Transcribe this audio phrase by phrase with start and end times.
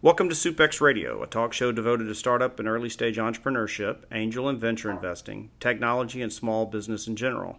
[0.00, 4.48] Welcome to SUPX Radio, a talk show devoted to startup and early stage entrepreneurship, angel
[4.48, 7.58] and venture investing, technology, and small business in general.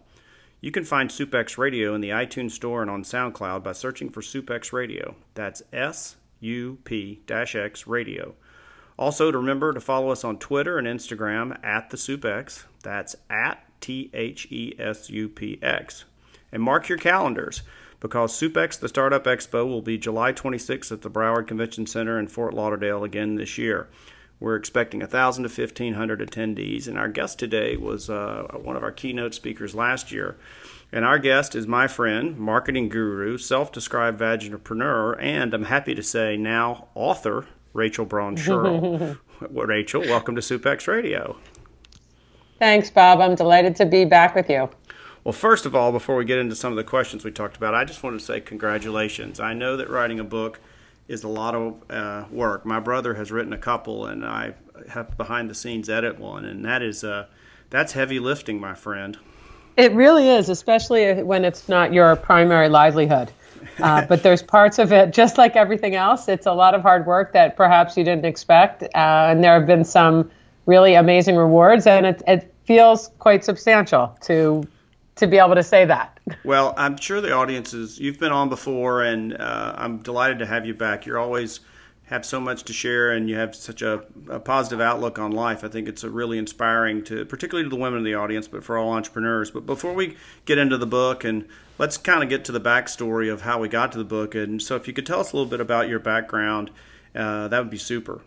[0.62, 4.22] You can find SUPX Radio in the iTunes Store and on SoundCloud by searching for
[4.22, 5.16] SUPX Radio.
[5.34, 8.34] That's S U P X Radio.
[8.98, 12.64] Also, to remember to follow us on Twitter and Instagram at the SUPX.
[12.82, 16.06] That's at T H E S U P X.
[16.50, 17.60] And mark your calendars
[18.00, 22.26] because SUPX, the Startup Expo, will be July 26th at the Broward Convention Center in
[22.26, 23.88] Fort Lauderdale again this year.
[24.40, 28.90] We're expecting 1,000 to 1,500 attendees, and our guest today was uh, one of our
[28.90, 30.36] keynote speakers last year.
[30.90, 36.02] And our guest is my friend, marketing guru, self described vaginopreneur, and I'm happy to
[36.02, 39.18] say now author, Rachel Braun Scherl.
[39.50, 41.36] Rachel, welcome to SUPX Radio.
[42.58, 43.20] Thanks, Bob.
[43.20, 44.68] I'm delighted to be back with you.
[45.30, 47.72] Well, first of all, before we get into some of the questions we talked about,
[47.72, 49.38] I just want to say congratulations.
[49.38, 50.58] I know that writing a book
[51.06, 52.66] is a lot of uh, work.
[52.66, 54.54] My brother has written a couple, and I
[54.88, 57.26] have behind the scenes edit one, and that is uh,
[57.70, 59.18] that's heavy lifting, my friend.
[59.76, 63.30] It really is, especially when it's not your primary livelihood.
[63.78, 67.06] Uh, but there's parts of it, just like everything else, it's a lot of hard
[67.06, 70.28] work that perhaps you didn't expect, uh, and there have been some
[70.66, 74.66] really amazing rewards, and it, it feels quite substantial to
[75.20, 76.18] to be able to say that.
[76.44, 77.98] Well, I'm sure the audience is.
[77.98, 81.04] You've been on before, and uh, I'm delighted to have you back.
[81.04, 81.60] You're always
[82.04, 85.62] have so much to share, and you have such a, a, positive outlook on life.
[85.62, 88.64] I think it's a really inspiring to, particularly to the women in the audience, but
[88.64, 89.50] for all entrepreneurs.
[89.50, 91.46] But before we get into the book, and
[91.78, 94.34] let's kind of get to the backstory of how we got to the book.
[94.34, 96.70] And so, if you could tell us a little bit about your background,
[97.14, 98.22] uh, that would be super.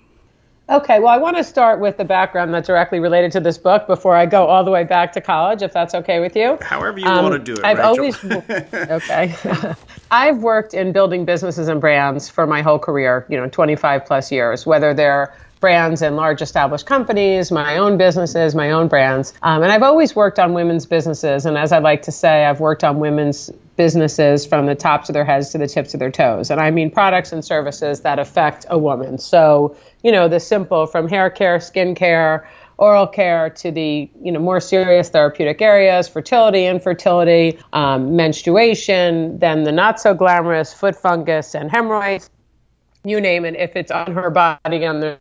[0.73, 3.85] Okay, well, I want to start with the background that's directly related to this book
[3.85, 6.57] before I go all the way back to college, if that's okay with you.
[6.61, 7.63] However you um, want to do it.
[7.63, 7.91] I've Rachel.
[7.91, 8.23] always
[8.73, 9.75] okay.
[10.11, 14.31] I've worked in building businesses and brands for my whole career, you know, 25 plus
[14.31, 19.31] years, whether they're brands in large established companies, my own businesses, my own brands.
[19.43, 21.45] Um, and I've always worked on women's businesses.
[21.45, 25.13] And as I like to say, I've worked on women's businesses from the tops of
[25.13, 26.51] their heads to the tips of their toes.
[26.51, 29.17] And I mean products and services that affect a woman.
[29.17, 32.47] So, you know, the simple from hair care, skin care,
[32.77, 39.63] oral care to the you know more serious therapeutic areas fertility infertility um, menstruation then
[39.63, 42.31] the not so glamorous foot fungus and hemorrhoids
[43.03, 45.19] you name it if it's on her body and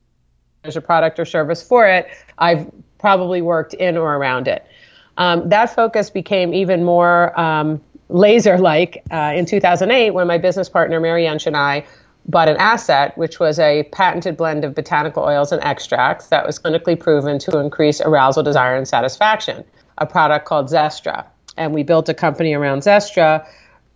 [0.63, 2.09] there's a product or service for it,
[2.39, 4.65] I've probably worked in or around it.
[5.19, 7.81] Um, that focus became even more um,
[8.13, 11.85] laser like uh, in 2008 when my business partner, Mary Jaensch, and I
[12.27, 16.59] bought an asset, which was a patented blend of botanical oils and extracts that was
[16.59, 19.65] clinically proven to increase arousal, desire, and satisfaction,
[19.99, 21.25] a product called Zestra.
[21.57, 23.47] And we built a company around Zestra,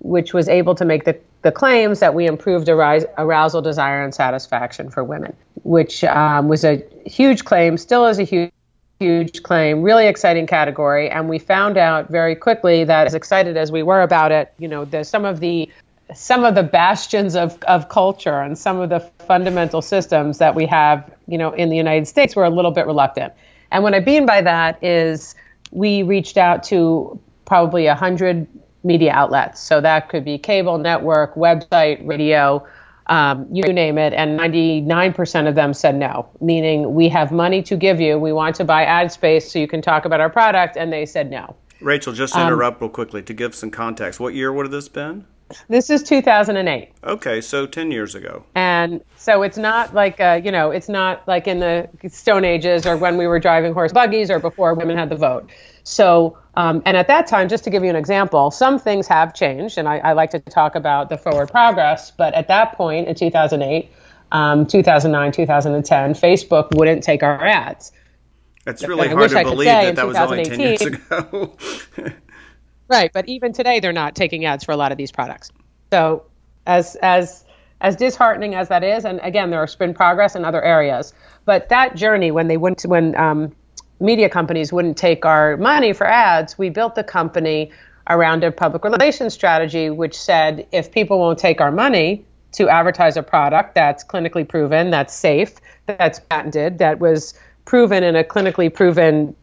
[0.01, 4.91] which was able to make the the claims that we improved arousal, desire, and satisfaction
[4.91, 8.51] for women, which um, was a huge claim, still is a huge
[8.99, 11.11] huge claim, really exciting category.
[11.11, 14.69] And we found out very quickly that as excited as we were about it, you
[14.69, 15.71] know, there's some of the
[16.15, 20.65] some of the bastions of, of culture and some of the fundamental systems that we
[20.65, 23.33] have, you know, in the United States were a little bit reluctant.
[23.73, 25.35] And what I mean by that is
[25.73, 28.47] we reached out to probably a hundred
[28.85, 29.61] media outlets.
[29.61, 32.65] So that could be cable, network, website, radio,
[33.09, 34.13] um, you name it.
[34.13, 38.19] And 99% of them said no, meaning we have money to give you.
[38.19, 40.77] We want to buy ad space so you can talk about our product.
[40.77, 41.57] And they said no.
[41.81, 44.19] Rachel, just to um, interrupt um, real quickly to give some context.
[44.19, 45.27] What year would have this been?
[45.69, 46.93] This is 2008.
[47.05, 48.45] Okay, so 10 years ago.
[48.55, 52.87] And so it's not like, uh, you know, it's not like in the Stone Ages
[52.87, 55.49] or when we were driving horse buggies or before women had the vote.
[55.85, 59.35] So, um, and at that time, just to give you an example, some things have
[59.35, 62.11] changed, and I, I, like to talk about the forward progress.
[62.11, 63.89] But at that point in 2008,
[64.33, 67.93] um, 2009, 2010, Facebook wouldn't take our ads.
[68.67, 71.57] It's really I hard to believe that that was only 10 years ago.
[72.89, 75.51] right, but even today, they're not taking ads for a lot of these products.
[75.93, 76.25] So,
[76.67, 77.45] as as
[77.81, 81.13] as disheartening as that is, and again, there has been progress in other areas,
[81.45, 83.55] but that journey when they went to when um,
[84.01, 87.71] media companies wouldn't take our money for ads, we built the company
[88.09, 93.17] around a public relations strategy which said if people won't take our money to advertise
[93.17, 95.55] a product that's clinically proven, that's safe,
[95.87, 97.35] that's patented, that was
[97.65, 99.35] proven in a clinically proven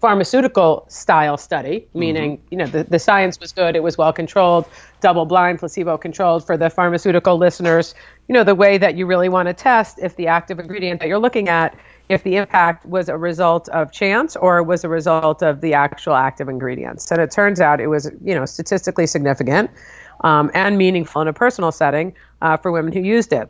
[0.00, 2.46] pharmaceutical style study, meaning mm-hmm.
[2.50, 4.64] you know the, the science was good, it was well controlled,
[5.00, 7.94] double blind, placebo controlled for the pharmaceutical listeners.
[8.28, 11.08] You know the way that you really want to test if the active ingredient that
[11.08, 11.76] you're looking at
[12.10, 16.16] if the impact was a result of chance or was a result of the actual
[16.16, 17.08] active ingredients.
[17.12, 19.70] And it turns out it was, you know, statistically significant
[20.24, 22.12] um, and meaningful in a personal setting
[22.42, 23.48] uh, for women who used it.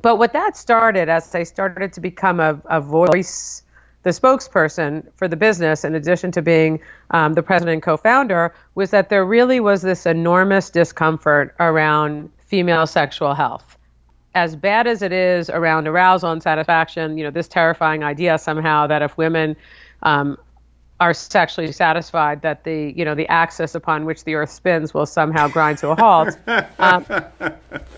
[0.00, 3.62] But what that started as I started to become a, a voice,
[4.04, 6.80] the spokesperson for the business, in addition to being
[7.10, 12.30] um, the president and co founder, was that there really was this enormous discomfort around
[12.46, 13.76] female sexual health.
[14.34, 18.86] As bad as it is around arousal and satisfaction, you know, this terrifying idea somehow
[18.86, 19.56] that if women
[20.02, 20.36] um,
[21.00, 25.06] are sexually satisfied that the you know the axis upon which the earth spins will
[25.06, 26.36] somehow grind to a halt
[26.78, 27.04] um,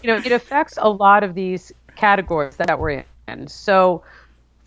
[0.03, 4.03] you know it affects a lot of these categories that we're in so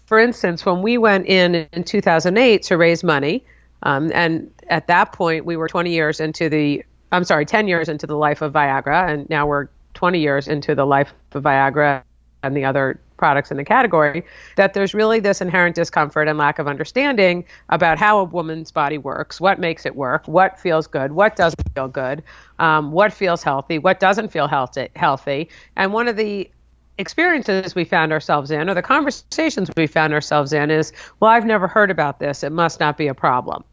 [0.10, 3.46] for instance when we went in in 2008 to raise money
[3.84, 7.88] um, and at that point we were 20 years into the i'm sorry 10 years
[7.88, 12.02] into the life of viagra and now we're 20 years into the life of viagra
[12.42, 14.26] and the other products in the category,
[14.56, 18.98] that there's really this inherent discomfort and lack of understanding about how a woman's body
[18.98, 22.24] works, what makes it work, what feels good, what doesn't feel good,
[22.58, 25.50] um, what feels healthy, what doesn't feel healthy, healthy.
[25.76, 26.50] And one of the
[27.00, 31.46] experiences we found ourselves in, or the conversations we found ourselves in, is, well, I've
[31.46, 32.44] never heard about this.
[32.44, 33.64] It must not be a problem.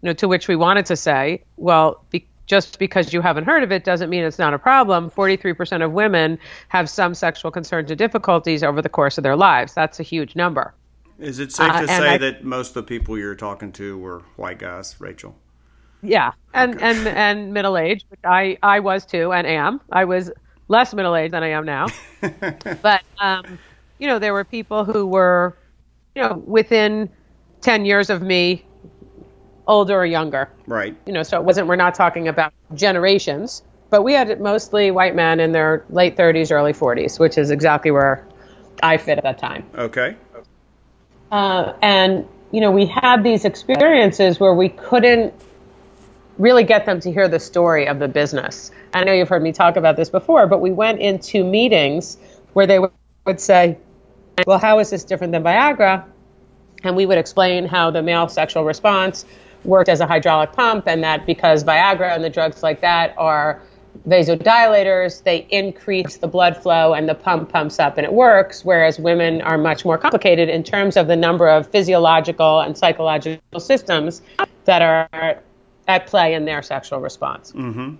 [0.00, 3.62] You know, to which we wanted to say, well, be- just because you haven't heard
[3.62, 5.10] of it doesn't mean it's not a problem.
[5.10, 6.38] 43% of women
[6.68, 9.74] have some sexual concerns or difficulties over the course of their lives.
[9.74, 10.72] That's a huge number.
[11.18, 13.98] Is it safe uh, to say I, that most of the people you're talking to
[13.98, 15.36] were white guys, Rachel?
[16.00, 16.84] Yeah, and okay.
[16.84, 19.80] and and middle aged, which I I was too, and am.
[19.90, 20.30] I was
[20.68, 21.88] less middle aged than I am now,
[22.82, 23.58] but um,
[23.98, 25.56] you know, there were people who were,
[26.14, 27.10] you know, within
[27.60, 28.64] ten years of me
[29.68, 30.48] older or younger.
[30.66, 30.96] Right.
[31.06, 35.14] You know, so it wasn't, we're not talking about generations, but we had mostly white
[35.14, 38.26] men in their late 30s, early 40s, which is exactly where
[38.82, 39.64] I fit at that time.
[39.74, 40.16] Okay.
[41.30, 45.34] Uh, and, you know, we had these experiences where we couldn't
[46.38, 48.70] really get them to hear the story of the business.
[48.94, 52.16] I know you've heard me talk about this before, but we went into meetings
[52.52, 53.76] where they would say,
[54.46, 56.04] well, how is this different than Viagra?
[56.84, 59.24] And we would explain how the male sexual response
[59.64, 63.60] worked as a hydraulic pump, and that because Viagra and the drugs like that are
[64.06, 68.98] vasodilators, they increase the blood flow and the pump pumps up and it works, whereas
[69.00, 74.22] women are much more complicated in terms of the number of physiological and psychological systems
[74.66, 75.42] that are
[75.88, 77.52] at play in their sexual response.
[77.52, 77.96] Mm-hmm.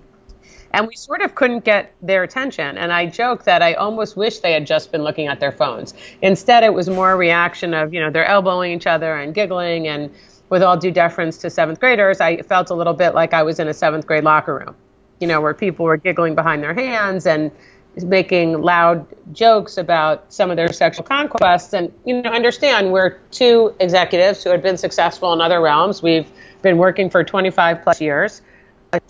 [0.71, 2.77] And we sort of couldn't get their attention.
[2.77, 5.95] And I joke that I almost wish they had just been looking at their phones.
[6.21, 9.89] Instead, it was more a reaction of, you know, they're elbowing each other and giggling
[9.89, 10.11] and
[10.51, 13.59] with all due deference to seventh graders, I felt a little bit like I was
[13.59, 14.75] in a seventh grade locker room,
[15.21, 17.51] you know, where people were giggling behind their hands and
[17.97, 21.73] making loud jokes about some of their sexual conquests.
[21.75, 26.03] And, you know, understand we're two executives who had been successful in other realms.
[26.03, 26.31] We've
[26.63, 28.43] been working for 25 plus years.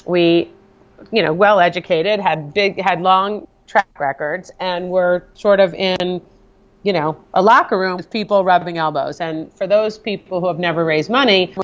[0.07, 0.51] We,
[1.13, 6.21] you know, well educated, had big, had long track records, and we're sort of in
[6.83, 9.21] you know, a locker room with people rubbing elbows.
[9.21, 11.55] And for those people who have never raised money,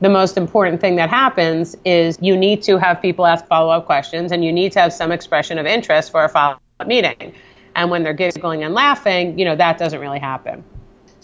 [0.00, 3.86] the most important thing that happens is you need to have people ask follow up
[3.86, 7.34] questions and you need to have some expression of interest for a follow up meeting.
[7.76, 10.64] And when they're giggling and laughing, you know, that doesn't really happen.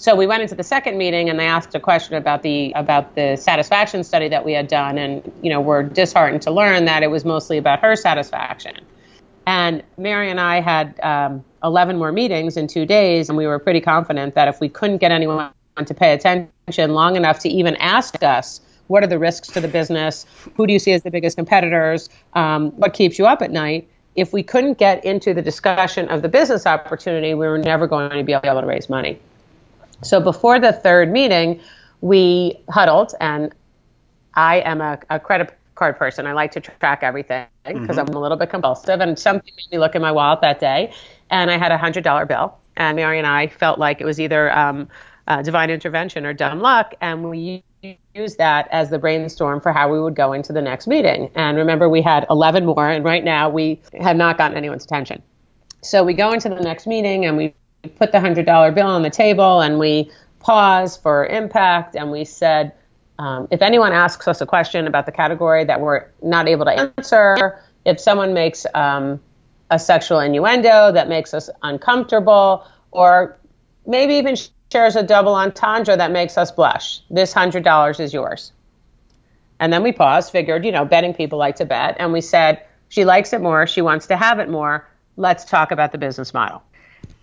[0.01, 3.17] So we went into the second meeting and they asked a question about the about
[3.17, 7.03] the satisfaction study that we had done and you know, we're disheartened to learn that
[7.03, 8.77] it was mostly about her satisfaction.
[9.47, 13.59] And Mary and I had um, 11 more meetings in two days, and we were
[13.59, 15.51] pretty confident that if we couldn't get anyone
[15.85, 19.69] to pay attention long enough to even ask us, what are the risks to the
[19.69, 20.25] business?
[20.57, 22.09] Who do you see as the biggest competitors?
[22.33, 23.87] Um, what keeps you up at night?
[24.17, 28.11] If we couldn't get into the discussion of the business opportunity, we were never going
[28.11, 29.21] to be able to raise money.
[30.03, 31.61] So before the third meeting,
[32.01, 33.53] we huddled, and
[34.35, 36.27] I am a, a credit card person.
[36.27, 37.99] I like to track everything because mm-hmm.
[38.01, 40.93] I'm a little bit compulsive, and something made me look in my wallet that day
[41.31, 42.57] and I had a hundred dollar bill.
[42.77, 44.89] And Mary and I felt like it was either um,
[45.27, 47.63] uh, divine intervention or dumb luck, and we
[48.15, 51.31] used that as the brainstorm for how we would go into the next meeting.
[51.35, 55.23] And remember, we had 11 more, and right now we have not gotten anyone's attention.
[55.83, 57.55] So we go into the next meeting and we
[57.89, 60.11] put the hundred dollar bill on the table and we
[60.41, 62.73] paused for impact and we said,
[63.19, 66.93] um, if anyone asks us a question about the category that we're not able to
[66.97, 69.21] answer, if someone makes um,
[69.71, 73.39] a sexual innuendo that makes us uncomfortable, or
[73.87, 74.37] maybe even
[74.73, 77.03] shares a double entendre that makes us blush.
[77.11, 78.53] This hundred dollars is yours.
[79.59, 82.65] And then we paused, figured, you know, betting people like to bet, and we said,
[82.89, 84.89] she likes it more, she wants to have it more.
[85.17, 86.63] Let's talk about the business model.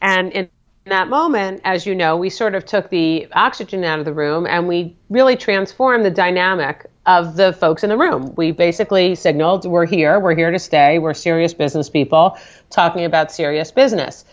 [0.02, 0.50] And in
[0.86, 4.46] that moment, as you know, we sort of took the oxygen out of the room
[4.48, 8.34] and we really transformed the dynamic of the folks in the room.
[8.36, 12.38] We basically signaled we're here, we're here to stay, we're serious business people
[12.70, 14.26] talking about serious business.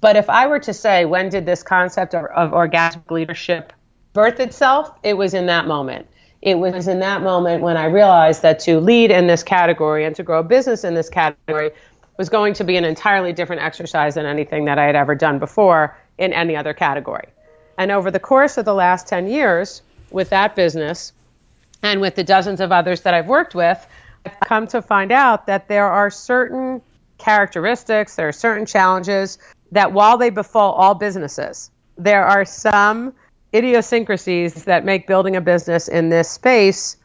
[0.00, 3.72] But if I were to say, when did this concept of, of orgasmic leadership
[4.12, 4.90] birth itself?
[5.02, 6.06] It was in that moment.
[6.40, 10.14] It was in that moment when I realized that to lead in this category and
[10.16, 11.72] to grow a business in this category
[12.18, 15.38] was going to be an entirely different exercise than anything that I had ever done
[15.38, 17.28] before in any other category.
[17.78, 21.12] And over the course of the last 10 years with that business
[21.82, 23.86] and with the dozens of others that I've worked with,
[24.26, 26.82] I've come to find out that there are certain
[27.18, 29.38] characteristics, there are certain challenges
[29.70, 33.14] that while they befall all businesses, there are some
[33.54, 36.96] idiosyncrasies that make building a business in this space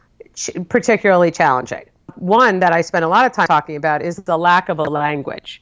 [0.69, 1.83] particularly challenging.
[2.15, 4.83] One that I spend a lot of time talking about is the lack of a
[4.83, 5.61] language.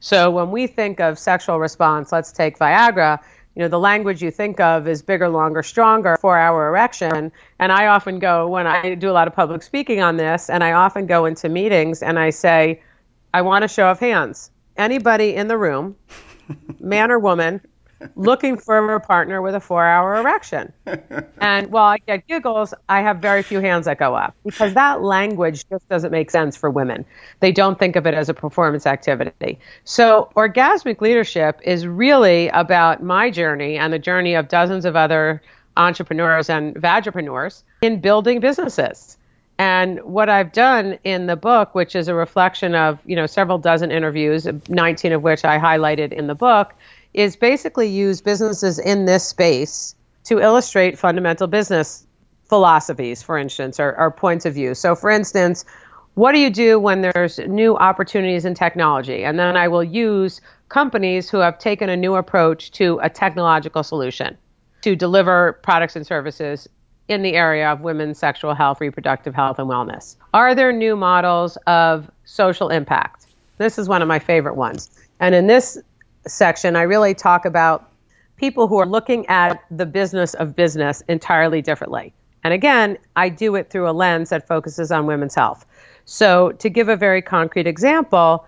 [0.00, 3.20] So when we think of sexual response, let's take Viagra,
[3.54, 7.30] you know, the language you think of is bigger, longer, stronger, four hour erection.
[7.58, 10.64] And I often go, when I do a lot of public speaking on this, and
[10.64, 12.82] I often go into meetings and I say,
[13.34, 14.50] I want a show of hands.
[14.76, 15.96] Anybody in the room,
[16.80, 17.60] man or woman,
[18.16, 20.72] looking for a partner with a four hour erection.
[21.40, 25.02] And while I get giggles, I have very few hands that go up because that
[25.02, 27.04] language just doesn't make sense for women.
[27.40, 29.58] They don't think of it as a performance activity.
[29.84, 35.42] So, orgasmic leadership is really about my journey and the journey of dozens of other
[35.76, 39.16] entrepreneurs and vagipreneurs in building businesses.
[39.58, 43.58] And what I've done in the book, which is a reflection of, you know, several
[43.58, 46.74] dozen interviews, 19 of which I highlighted in the book,
[47.14, 52.06] is basically use businesses in this space to illustrate fundamental business
[52.44, 54.74] philosophies, for instance, or, or, points of view.
[54.74, 55.64] So, for instance,
[56.14, 59.24] what do you do when there's new opportunities in technology?
[59.24, 63.82] And then I will use companies who have taken a new approach to a technological
[63.82, 64.36] solution
[64.82, 66.68] to deliver products and services
[67.08, 70.16] in the area of women's sexual health, reproductive health, and wellness.
[70.34, 73.26] Are there new models of social impact?
[73.58, 74.90] This is one of my favorite ones.
[75.20, 75.78] And in this
[76.26, 77.90] section, I really talk about
[78.36, 82.12] people who are looking at the business of business entirely differently.
[82.44, 85.64] And again, I do it through a lens that focuses on women's health.
[86.04, 88.44] So, to give a very concrete example,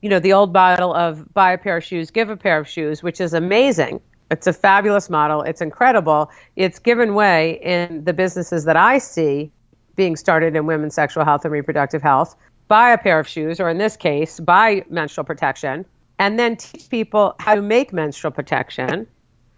[0.00, 2.68] you know, the old model of buy a pair of shoes, give a pair of
[2.68, 4.00] shoes, which is amazing.
[4.30, 5.42] It's a fabulous model.
[5.42, 6.30] It's incredible.
[6.56, 9.50] It's given way in the businesses that I see
[9.96, 12.36] being started in women's sexual health and reproductive health.
[12.68, 15.84] Buy a pair of shoes, or in this case, buy menstrual protection
[16.22, 19.08] and then teach people how to make menstrual protection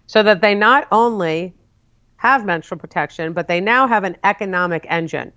[0.06, 1.52] so that they not only
[2.16, 5.30] have menstrual protection, but they now have an economic engine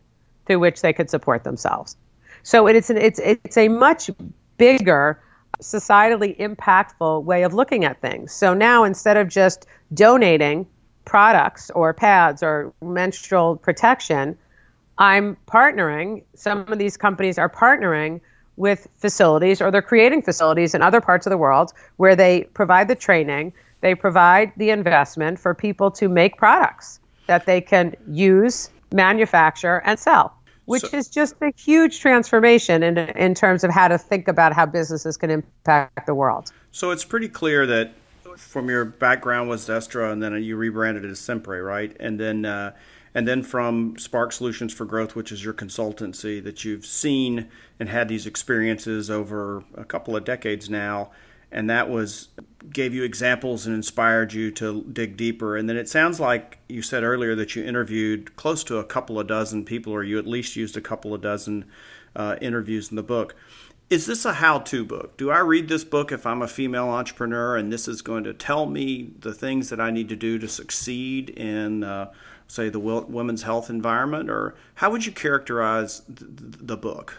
[0.45, 1.97] through which they could support themselves.
[2.43, 4.09] So it's an, it's it's a much
[4.57, 5.21] bigger
[5.61, 8.31] societally impactful way of looking at things.
[8.31, 10.65] So now instead of just donating
[11.03, 14.37] products or pads or menstrual protection,
[14.97, 16.23] I'm partnering.
[16.35, 18.21] Some of these companies are partnering
[18.57, 22.87] with facilities or they're creating facilities in other parts of the world where they provide
[22.87, 28.69] the training, they provide the investment for people to make products that they can use,
[28.91, 30.33] manufacture, and sell.
[30.65, 34.51] Which so, is just a huge transformation in, in terms of how to think about
[34.51, 36.51] how businesses can impact the world.
[36.71, 37.93] So it's pretty clear that
[38.37, 41.95] from your background was Zestra, and then you rebranded it as Semprae, right?
[41.99, 42.73] And then uh,
[43.17, 47.89] and then from Spark Solutions for Growth, which is your consultancy that you've seen and
[47.89, 51.09] had these experiences over a couple of decades now,
[51.51, 52.27] and that was
[52.71, 55.57] gave you examples and inspired you to dig deeper.
[55.57, 59.19] And then it sounds like you said earlier that you interviewed close to a couple
[59.19, 61.65] of dozen people, or you at least used a couple of dozen
[62.15, 63.35] uh, interviews in the book.
[63.89, 65.17] Is this a how to book?
[65.17, 68.33] Do I read this book if I'm a female entrepreneur and this is going to
[68.35, 72.11] tell me the things that I need to do to succeed in uh,
[72.47, 77.15] say, the women's health environment, or how would you characterize the book?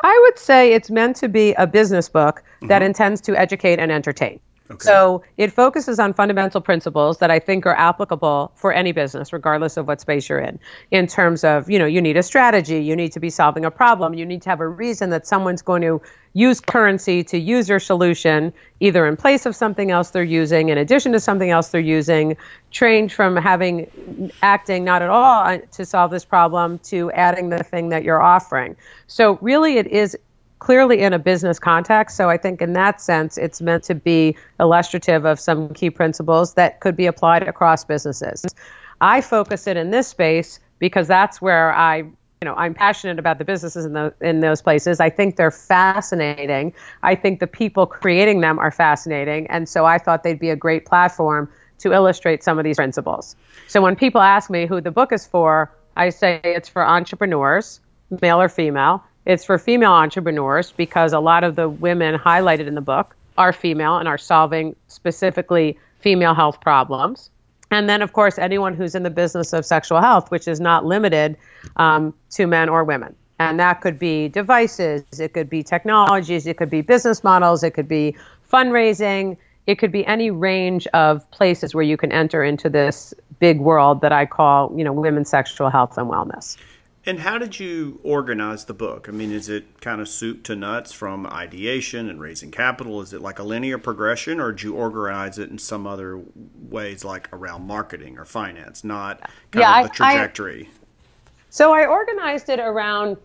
[0.00, 2.68] I would say it's meant to be a business book mm-hmm.
[2.68, 4.40] that intends to educate and entertain.
[4.70, 4.84] Okay.
[4.84, 9.76] So it focuses on fundamental principles that I think are applicable for any business, regardless
[9.76, 10.58] of what space you're in.
[10.90, 13.70] In terms of, you know, you need a strategy, you need to be solving a
[13.70, 17.68] problem, you need to have a reason that someone's going to use currency to use
[17.68, 21.68] your solution, either in place of something else they're using, in addition to something else
[21.68, 22.36] they're using,
[22.70, 27.64] change from having acting not at all uh, to solve this problem to adding the
[27.64, 28.76] thing that you're offering.
[29.06, 30.16] So really it is
[30.58, 32.16] clearly in a business context.
[32.16, 36.54] So I think in that sense, it's meant to be illustrative of some key principles
[36.54, 38.44] that could be applied across businesses.
[39.00, 43.38] I focus it in this space because that's where I, you know, I'm passionate about
[43.38, 45.00] the businesses in those in those places.
[45.00, 46.72] I think they're fascinating.
[47.02, 50.56] I think the people creating them are fascinating, and so I thought they'd be a
[50.56, 53.36] great platform to illustrate some of these principles.
[53.68, 57.80] So when people ask me who the book is for, I say it's for entrepreneurs,
[58.22, 62.74] male or female, it's for female entrepreneurs because a lot of the women highlighted in
[62.74, 67.28] the book are female and are solving specifically female health problems.
[67.70, 70.86] And then, of course, anyone who's in the business of sexual health, which is not
[70.86, 71.36] limited
[71.76, 73.16] um, to men or women.
[73.38, 77.72] And that could be devices, it could be technologies, it could be business models, it
[77.72, 78.14] could be
[78.50, 83.60] fundraising, it could be any range of places where you can enter into this big
[83.60, 86.56] world that I call, you know, women's sexual health and wellness.
[87.08, 89.08] And how did you organize the book?
[89.08, 93.00] I mean, is it kind of soup to nuts from ideation and raising capital?
[93.00, 96.20] Is it like a linear progression, or did you organize it in some other
[96.68, 99.20] ways, like around marketing or finance, not
[99.52, 100.68] kind yeah, of the trajectory?
[100.68, 100.86] I,
[101.50, 103.18] so I organized it around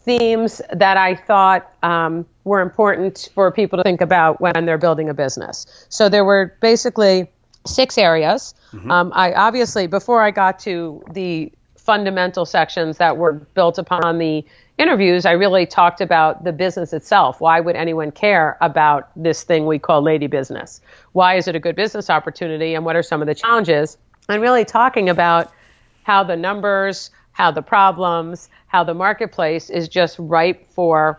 [0.00, 5.08] themes that I thought um, were important for people to think about when they're building
[5.10, 5.86] a business.
[5.90, 7.30] So there were basically
[7.66, 8.54] six areas.
[8.72, 8.90] Mm-hmm.
[8.90, 11.52] Um, I obviously, before I got to the
[11.88, 14.44] fundamental sections that were built upon the
[14.76, 17.40] interviews, I really talked about the business itself.
[17.40, 20.82] Why would anyone care about this thing we call lady business?
[21.12, 22.74] Why is it a good business opportunity?
[22.74, 23.96] And what are some of the challenges?
[24.28, 25.50] And really talking about
[26.02, 31.18] how the numbers, how the problems, how the marketplace is just ripe for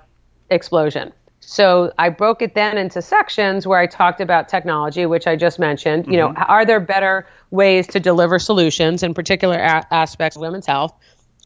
[0.52, 1.12] explosion.
[1.50, 5.58] So I broke it then into sections where I talked about technology, which I just
[5.58, 6.04] mentioned.
[6.04, 6.12] Mm-hmm.
[6.12, 6.44] You know, mm-hmm.
[6.48, 10.94] are there better ways to deliver solutions in particular a- aspects of women's health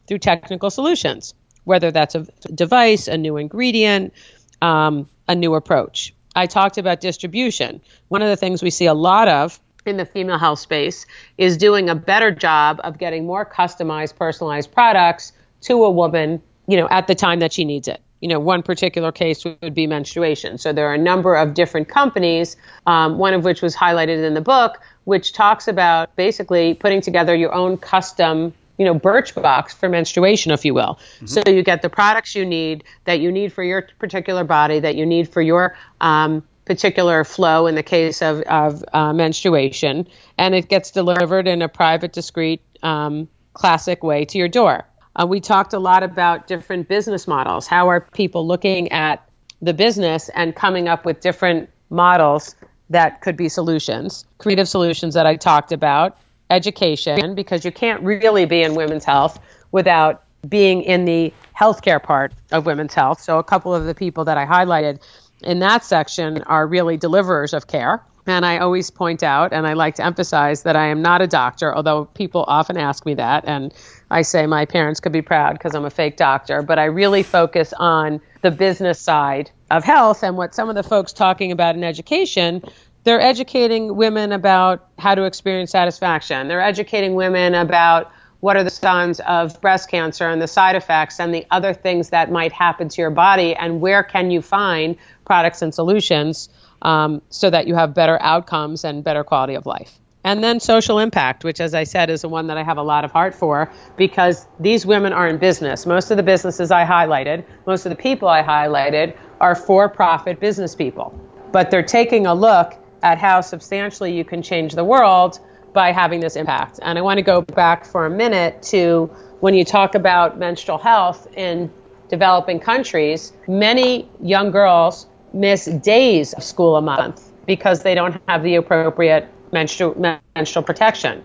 [0.06, 1.32] through technical solutions,
[1.64, 4.12] whether that's a device, a new ingredient,
[4.60, 6.12] um, a new approach.
[6.36, 7.80] I talked about distribution.
[8.08, 11.06] One of the things we see a lot of in the female health space
[11.38, 15.32] is doing a better job of getting more customized, personalized products
[15.62, 18.62] to a woman, you know, at the time that she needs it you know, one
[18.62, 20.56] particular case would be menstruation.
[20.56, 24.32] So there are a number of different companies, um, one of which was highlighted in
[24.32, 29.90] the book, which talks about basically putting together your own custom you know, Birchbox for
[29.90, 30.98] menstruation, if you will.
[31.16, 31.26] Mm-hmm.
[31.26, 34.96] So you get the products you need that you need for your particular body, that
[34.96, 40.54] you need for your um, particular flow in the case of, of uh, menstruation, and
[40.54, 44.86] it gets delivered in a private, discreet, um, classic way to your door.
[45.16, 47.66] Uh, we talked a lot about different business models.
[47.66, 49.28] How are people looking at
[49.62, 52.56] the business and coming up with different models
[52.90, 54.24] that could be solutions?
[54.38, 56.18] Creative solutions that I talked about,
[56.50, 59.38] education, because you can't really be in women's health
[59.72, 63.20] without being in the healthcare part of women's health.
[63.20, 65.00] So, a couple of the people that I highlighted
[65.42, 68.02] in that section are really deliverers of care.
[68.26, 71.26] And I always point out, and I like to emphasize that I am not a
[71.26, 73.44] doctor, although people often ask me that.
[73.46, 73.72] And
[74.14, 77.24] I say my parents could be proud because I'm a fake doctor, but I really
[77.24, 81.74] focus on the business side of health and what some of the folks talking about
[81.74, 82.62] in education.
[83.02, 86.46] They're educating women about how to experience satisfaction.
[86.46, 91.18] They're educating women about what are the signs of breast cancer and the side effects
[91.18, 94.96] and the other things that might happen to your body and where can you find
[95.24, 96.48] products and solutions
[96.82, 99.98] um, so that you have better outcomes and better quality of life.
[100.24, 102.82] And then social impact, which, as I said, is the one that I have a
[102.82, 105.84] lot of heart for because these women are in business.
[105.84, 110.40] Most of the businesses I highlighted, most of the people I highlighted are for profit
[110.40, 111.12] business people.
[111.52, 115.38] But they're taking a look at how substantially you can change the world
[115.74, 116.80] by having this impact.
[116.80, 119.10] And I want to go back for a minute to
[119.40, 121.70] when you talk about menstrual health in
[122.08, 128.42] developing countries, many young girls miss days of school a month because they don't have
[128.42, 129.94] the appropriate menstrual,
[130.36, 131.24] menstrual protection.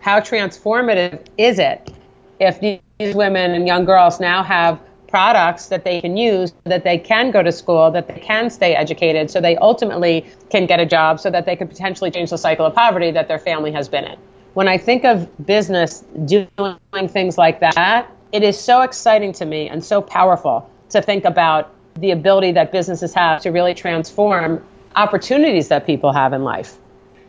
[0.00, 1.90] How transformative is it
[2.38, 6.98] if these women and young girls now have products that they can use, that they
[6.98, 10.84] can go to school, that they can stay educated, so they ultimately can get a
[10.86, 13.88] job, so that they could potentially change the cycle of poverty that their family has
[13.88, 14.18] been in.
[14.52, 19.68] When I think of business doing things like that, it is so exciting to me
[19.68, 24.62] and so powerful to think about the ability that businesses have to really transform
[24.94, 26.76] opportunities that people have in life.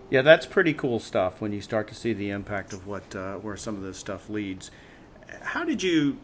[0.10, 3.36] Yeah, that's pretty cool stuff when you start to see the impact of what uh,
[3.36, 4.72] where some of this stuff leads.
[5.42, 6.18] How did you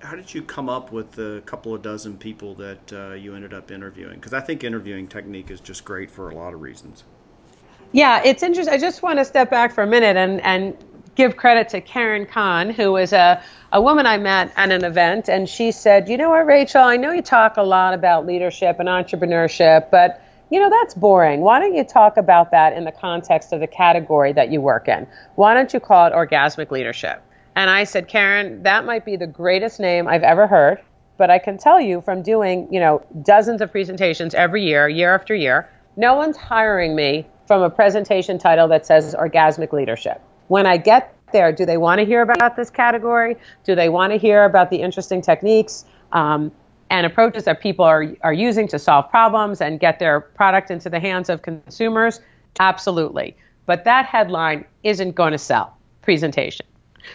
[0.00, 3.52] how did you come up with the couple of dozen people that uh, you ended
[3.52, 4.14] up interviewing?
[4.14, 7.04] Because I think interviewing technique is just great for a lot of reasons.
[7.92, 8.74] Yeah, it's interesting.
[8.74, 10.76] I just want to step back for a minute and and
[11.14, 15.28] give credit to Karen Kahn, who was a, a woman I met at an event,
[15.28, 18.80] and she said, You know what, Rachel, I know you talk a lot about leadership
[18.80, 21.40] and entrepreneurship, but you know, that's boring.
[21.40, 24.86] Why don't you talk about that in the context of the category that you work
[24.86, 25.06] in?
[25.34, 27.22] Why don't you call it orgasmic leadership?
[27.56, 30.82] And I said, Karen, that might be the greatest name I've ever heard,
[31.16, 35.14] but I can tell you from doing, you know, dozens of presentations every year, year
[35.14, 40.20] after year, no one's hiring me from a presentation title that says orgasmic leadership.
[40.48, 43.36] When I get there, do they want to hear about this category?
[43.64, 45.86] Do they want to hear about the interesting techniques?
[46.12, 46.52] Um,
[46.92, 50.90] and approaches that people are, are using to solve problems and get their product into
[50.90, 52.20] the hands of consumers?
[52.60, 53.34] Absolutely.
[53.64, 56.66] But that headline isn't going to sell presentation.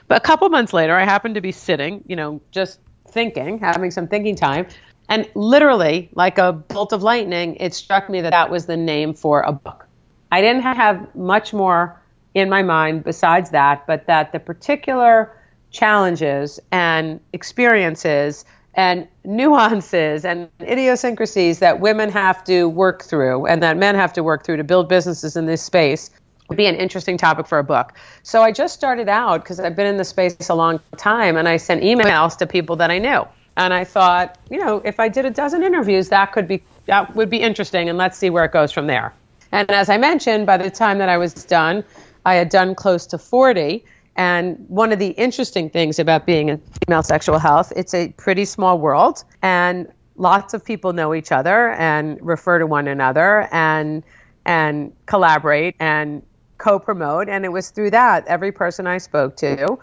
[0.07, 3.91] But a couple months later, I happened to be sitting, you know, just thinking, having
[3.91, 4.65] some thinking time,
[5.09, 9.13] and literally, like a bolt of lightning, it struck me that that was the name
[9.13, 9.87] for a book.
[10.31, 12.01] I didn't have much more
[12.33, 15.37] in my mind besides that, but that the particular
[15.69, 18.43] challenges and experiences
[18.77, 24.23] and nuances and idiosyncrasies that women have to work through and that men have to
[24.23, 26.11] work through to build businesses in this space
[26.47, 27.93] would be an interesting topic for a book.
[28.23, 31.49] So I just started out because I've been in the space a long time and
[31.49, 33.27] I sent emails to people that I knew.
[33.57, 37.15] And I thought, you know, if I did a dozen interviews, that could be that
[37.15, 39.13] would be interesting and let's see where it goes from there.
[39.51, 41.83] And as I mentioned, by the time that I was done,
[42.25, 43.83] I had done close to 40.
[44.17, 48.45] And one of the interesting things about being in female sexual health, it's a pretty
[48.45, 54.03] small world, and lots of people know each other and refer to one another and
[54.45, 56.23] and collaborate and
[56.57, 57.29] co-promote.
[57.29, 59.77] And it was through that every person I spoke to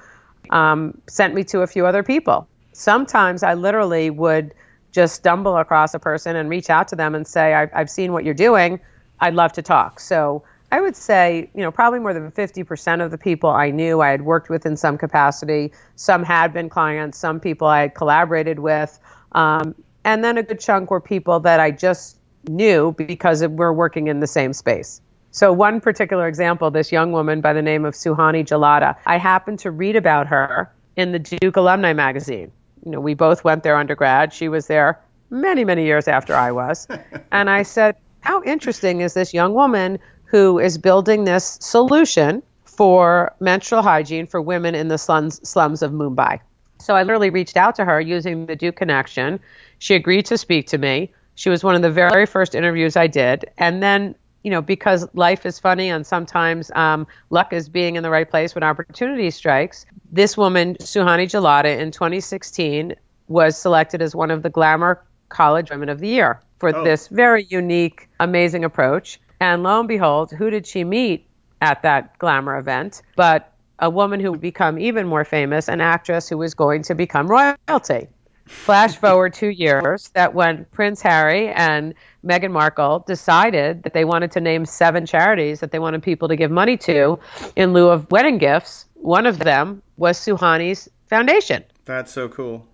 [0.51, 2.49] um, sent me to a few other people.
[2.73, 4.55] Sometimes I literally would
[4.91, 8.25] just stumble across a person and reach out to them and say, I've seen what
[8.25, 8.81] you're doing.
[9.21, 10.01] I'd love to talk.
[10.01, 10.43] So
[10.75, 14.11] I would say, you know, probably more than 50% of the people I knew I
[14.11, 15.71] had worked with in some capacity.
[15.95, 18.99] Some had been clients, some people I had collaborated with.
[19.33, 24.09] Um, and then a good chunk were people that I just knew because we're working
[24.09, 25.01] in the same space.
[25.31, 29.61] So, one particular example, this young woman by the name of Suhani Jalota, I happened
[29.61, 32.51] to read about her in the Duke Alumni Magazine.
[32.85, 34.33] You know, we both went there undergrad.
[34.33, 36.89] She was there many, many years after I was.
[37.31, 40.01] and I said, How interesting is this young woman
[40.35, 45.93] who is building this solution for menstrual hygiene for women in the slums, slums of
[45.93, 46.41] Mumbai.
[46.81, 49.39] So I literally reached out to her using the Duke connection.
[49.79, 51.13] She agreed to speak to me.
[51.37, 53.45] She was one of the very first interviews I did.
[53.59, 58.03] And then, you know, because life is funny and sometimes um, luck is being in
[58.03, 62.97] the right place when opportunity strikes, this woman, Suhani Jalota, in 2016
[63.29, 66.83] was selected as one of the Glamour College Women of the Year for oh.
[66.83, 69.21] this very unique, amazing approach.
[69.45, 71.29] And lo and behold, who did she meet
[71.61, 73.03] at that glamour event?
[73.15, 76.95] But a woman who would become even more famous, an actress who was going to
[76.95, 78.09] become royalty.
[78.47, 81.93] Flash forward two years, that when Prince Harry and
[82.25, 86.37] Meghan Markle decided that they wanted to name seven charities that they wanted people to
[86.37, 87.19] give money to
[87.55, 91.63] in lieu of wedding gifts, one of them was Suhani's foundation.
[91.85, 92.67] That's so cool.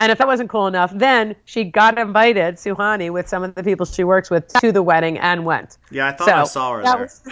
[0.00, 3.64] And if that wasn't cool enough, then she got invited, Suhani, with some of the
[3.64, 5.76] people she works with, to the wedding and went.
[5.90, 6.98] Yeah, I thought so I saw her there.
[6.98, 7.22] Was,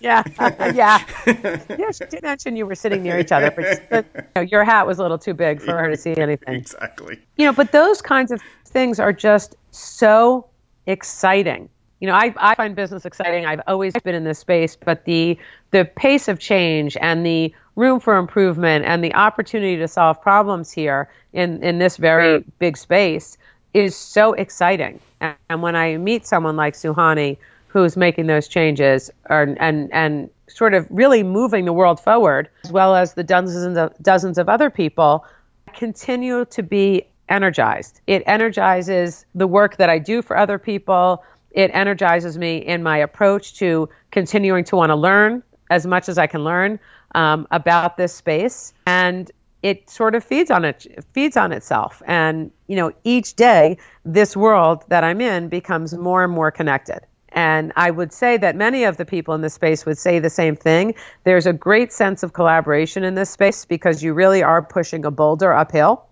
[0.00, 1.02] yeah, uh, yeah.
[1.26, 4.62] yeah, she did mention you were sitting near each other, but, but you know, your
[4.62, 6.54] hat was a little too big for her to see anything.
[6.54, 7.18] Exactly.
[7.36, 10.46] You know, but those kinds of things are just so
[10.86, 11.68] exciting.
[12.04, 13.46] You know, I, I find business exciting.
[13.46, 15.38] I've always been in this space, but the
[15.70, 20.70] the pace of change and the room for improvement and the opportunity to solve problems
[20.70, 22.44] here in, in this very mm.
[22.58, 23.38] big space
[23.72, 25.00] is so exciting.
[25.22, 27.38] And, and when I meet someone like Suhani,
[27.68, 32.70] who's making those changes or, and, and sort of really moving the world forward, as
[32.70, 35.24] well as the dozens of, dozens of other people,
[35.66, 38.02] I continue to be energized.
[38.06, 41.24] It energizes the work that I do for other people.
[41.54, 46.18] It energizes me in my approach to continuing to want to learn as much as
[46.18, 46.78] I can learn
[47.14, 49.30] um, about this space, and
[49.62, 52.02] it sort of feeds on it feeds on itself.
[52.06, 57.00] And you know, each day, this world that I'm in becomes more and more connected.
[57.30, 60.30] And I would say that many of the people in this space would say the
[60.30, 60.94] same thing.
[61.24, 65.10] There's a great sense of collaboration in this space because you really are pushing a
[65.10, 66.06] boulder uphill.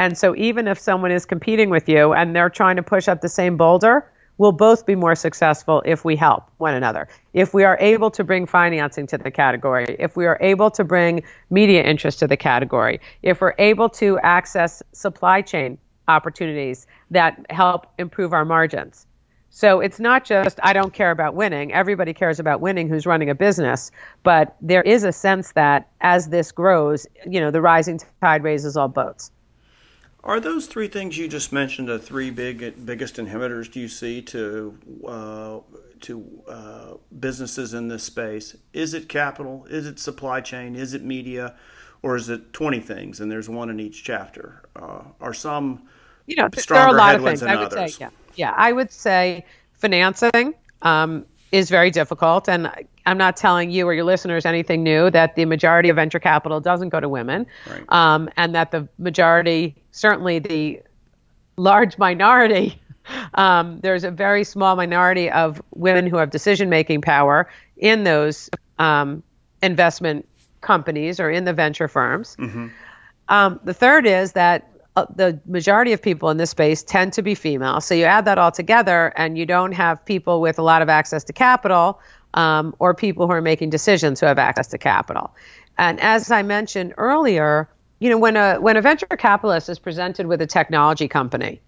[0.00, 3.20] And so, even if someone is competing with you and they're trying to push up
[3.20, 7.08] the same boulder, we'll both be more successful if we help one another.
[7.34, 10.84] If we are able to bring financing to the category, if we are able to
[10.84, 17.44] bring media interest to the category, if we're able to access supply chain opportunities that
[17.50, 19.06] help improve our margins.
[19.50, 21.72] So it's not just, I don't care about winning.
[21.72, 23.90] Everybody cares about winning who's running a business.
[24.22, 28.76] But there is a sense that as this grows, you know, the rising tide raises
[28.76, 29.30] all boats.
[30.24, 34.20] Are those three things you just mentioned the three big biggest inhibitors do you see
[34.22, 35.60] to uh,
[36.00, 38.56] to uh, businesses in this space?
[38.72, 39.66] Is it capital?
[39.70, 40.74] Is it supply chain?
[40.76, 41.56] Is it media?
[42.02, 44.62] Or is it twenty things and there's one in each chapter?
[44.76, 45.88] Uh, are some
[46.26, 47.94] you know there are a lot of things I would others?
[47.94, 52.70] say yeah yeah I would say financing um, is very difficult and
[53.08, 56.60] I'm not telling you or your listeners anything new that the majority of venture capital
[56.60, 57.84] doesn't go to women, right.
[57.88, 60.82] um, and that the majority, certainly the
[61.56, 62.80] large minority.
[63.32, 68.50] Um, there's a very small minority of women who have decision making power in those
[68.78, 69.22] um,
[69.62, 70.28] investment
[70.60, 72.36] companies or in the venture firms.
[72.38, 72.66] Mm-hmm.
[73.30, 74.70] Um, the third is that
[75.06, 77.80] the majority of people in this space tend to be female.
[77.80, 80.88] So you add that all together, and you don't have people with a lot of
[80.88, 82.00] access to capital
[82.34, 85.34] um, or people who are making decisions who have access to capital.
[85.76, 87.68] And as I mentioned earlier,
[88.00, 91.60] you know, when a when a venture capitalist is presented with a technology company,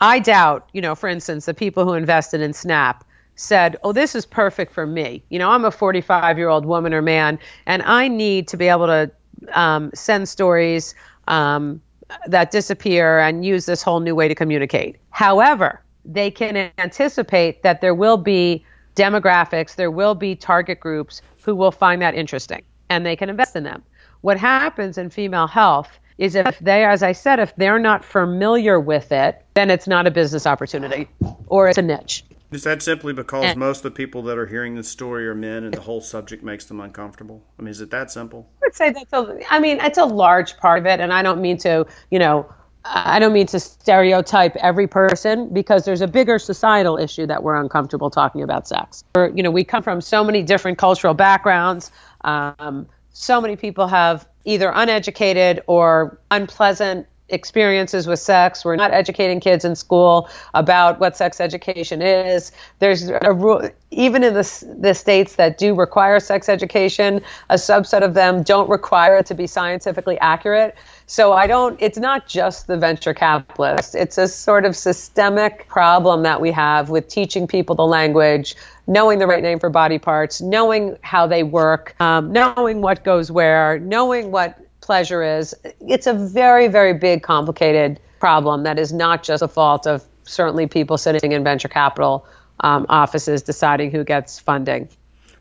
[0.00, 3.04] I doubt, you know, for instance, the people who invested in Snap
[3.36, 6.92] said, "Oh, this is perfect for me." You know, I'm a 45 year old woman
[6.92, 9.10] or man, and I need to be able to
[9.52, 10.94] um, send stories
[11.26, 11.80] um,
[12.26, 14.96] that disappear and use this whole new way to communicate.
[15.10, 21.54] However, they can anticipate that there will be demographics, there will be target groups who
[21.54, 23.82] will find that interesting, and they can invest in them.
[24.22, 28.80] What happens in female health is if they, as I said, if they're not familiar
[28.80, 31.08] with it, then it's not a business opportunity
[31.46, 32.24] or it's a niche.
[32.50, 35.34] Is that simply because and, most of the people that are hearing this story are
[35.34, 37.42] men and the whole subject makes them uncomfortable?
[37.58, 38.48] I mean, is it that simple?
[38.62, 41.00] I would say that's a, I mean, it's a large part of it.
[41.00, 42.50] And I don't mean to, you know,
[42.84, 47.60] I don't mean to stereotype every person because there's a bigger societal issue that we're
[47.60, 49.04] uncomfortable talking about sex.
[49.14, 51.90] Or, you know, we come from so many different cultural backgrounds.
[52.22, 58.64] Um, so many people have either uneducated or unpleasant experiences with sex.
[58.64, 62.52] We're not educating kids in school about what sex education is.
[62.78, 68.02] There's a rule, even in the, the states that do require sex education, a subset
[68.02, 70.74] of them don't require it to be scientifically accurate.
[71.06, 73.94] So I don't, it's not just the venture capitalists.
[73.94, 79.18] It's a sort of systemic problem that we have with teaching people the language, knowing
[79.18, 83.78] the right name for body parts, knowing how they work, um, knowing what goes where,
[83.80, 84.58] knowing what
[84.88, 85.54] pleasure is.
[85.86, 90.66] It's a very, very big, complicated problem that is not just a fault of certainly
[90.66, 92.26] people sitting in venture capital
[92.60, 94.88] um, offices deciding who gets funding.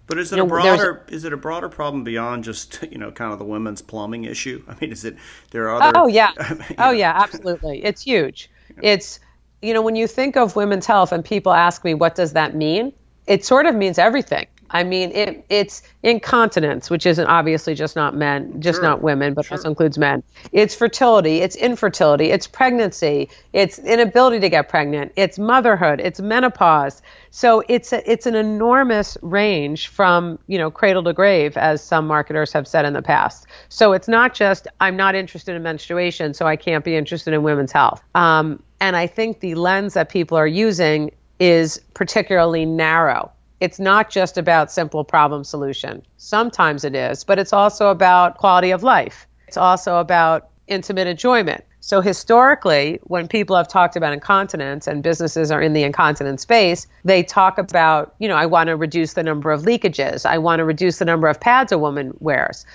[0.06, 3.10] But is it you a broader is it a broader problem beyond just you know
[3.10, 4.62] kind of the women's plumbing issue?
[4.68, 5.16] I mean, is it
[5.52, 5.98] there are other?
[5.98, 6.32] Oh yeah,
[6.78, 7.86] oh yeah, absolutely.
[7.86, 8.50] It's huge.
[8.82, 9.22] It's
[9.62, 12.54] you know when you think of women's health and people ask me what does that
[12.54, 12.92] mean,
[13.28, 14.48] it sort of means everything.
[14.70, 18.84] I mean, it, it's incontinence, which isn't obviously just not men, just sure.
[18.84, 19.58] not women, but sure.
[19.58, 20.24] also includes men.
[20.52, 27.02] It's fertility, it's infertility, it's pregnancy, it's inability to get pregnant, it's motherhood, it's menopause.
[27.32, 32.08] So it's a, it's an enormous range from you know cradle to grave, as some
[32.08, 33.48] marketers have said in the past.
[33.70, 37.44] So it's not just I'm not interested in menstruation, so I can't be interested in
[37.44, 38.02] women's health.
[38.16, 44.10] Um, and I think the lens that people are using is particularly narrow it's not
[44.10, 46.04] just about simple problem solution.
[46.18, 49.28] Sometimes it is, but it's also about quality of life.
[49.48, 51.64] It's also about intimate enjoyment.
[51.80, 56.86] So historically, when people have talked about incontinence and businesses are in the incontinence space,
[57.06, 60.26] they talk about, you know, I want to reduce the number of leakages.
[60.26, 62.66] I want to reduce the number of pads a woman wears.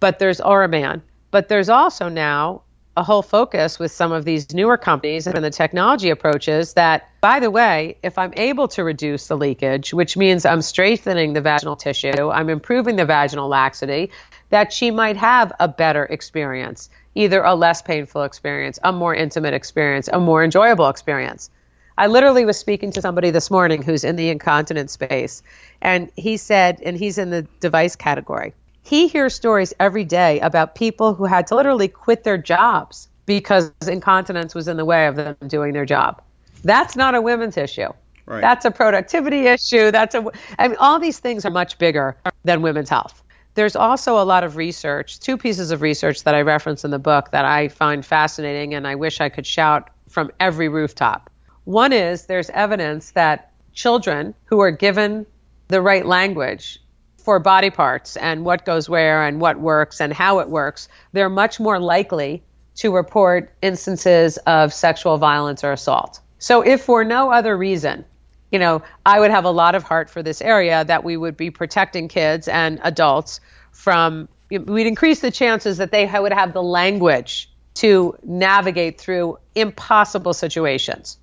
[0.00, 1.02] But there's Oraman.
[1.30, 2.62] But there's also now
[2.96, 7.40] a whole focus with some of these newer companies and the technology approaches that, by
[7.40, 11.76] the way, if I'm able to reduce the leakage, which means I'm strengthening the vaginal
[11.76, 14.10] tissue, I'm improving the vaginal laxity,
[14.50, 19.54] that she might have a better experience, either a less painful experience, a more intimate
[19.54, 21.48] experience, a more enjoyable experience.
[21.96, 25.42] I literally was speaking to somebody this morning who's in the incontinence space,
[25.80, 28.52] and he said, and he's in the device category
[28.82, 33.72] he hears stories every day about people who had to literally quit their jobs because
[33.86, 36.20] incontinence was in the way of them doing their job.
[36.64, 37.88] That's not a women's issue.
[38.26, 38.40] Right.
[38.40, 39.90] That's a productivity issue.
[39.90, 40.24] That's a
[40.58, 43.22] I mean all these things are much bigger than women's health.
[43.54, 46.98] There's also a lot of research, two pieces of research that I reference in the
[46.98, 51.30] book that I find fascinating and I wish I could shout from every rooftop.
[51.64, 55.26] One is there's evidence that children who are given
[55.68, 56.81] the right language
[57.22, 61.28] for body parts and what goes where and what works and how it works, they're
[61.28, 62.42] much more likely
[62.76, 66.20] to report instances of sexual violence or assault.
[66.38, 68.04] So, if for no other reason,
[68.50, 71.36] you know, I would have a lot of heart for this area that we would
[71.36, 76.62] be protecting kids and adults from, we'd increase the chances that they would have the
[76.62, 81.18] language to navigate through impossible situations.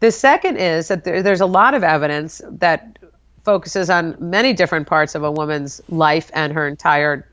[0.00, 2.98] The second is that there, there's a lot of evidence that
[3.46, 7.24] focuses on many different parts of a woman's life and her entire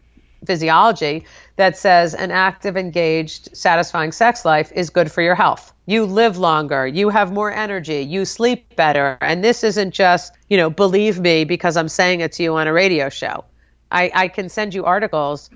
[0.45, 5.73] physiology that says an active, engaged, satisfying sex life is good for your health.
[5.87, 9.17] You live longer, you have more energy, you sleep better.
[9.21, 12.67] And this isn't just, you know, believe me because I'm saying it to you on
[12.67, 13.43] a radio show.
[13.91, 15.49] I, I can send you articles